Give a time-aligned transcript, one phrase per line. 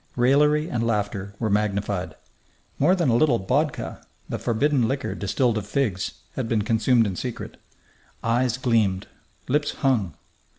[0.15, 2.15] Raillery and laughter were magnified.
[2.79, 7.15] More than a little bokha, the forbidden liquor distilled of figs, had been consumed in
[7.15, 7.57] secret.
[8.23, 9.05] Eyes gleamed;
[9.47, 10.15] lips hung....